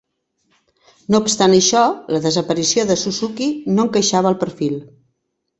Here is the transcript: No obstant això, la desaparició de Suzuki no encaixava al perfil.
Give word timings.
No 1.15 1.19
obstant 1.23 1.53
això, 1.57 1.83
la 2.15 2.23
desaparició 2.25 2.87
de 2.93 2.97
Suzuki 3.03 3.53
no 3.77 3.87
encaixava 3.89 4.33
al 4.33 4.41
perfil. 4.47 4.83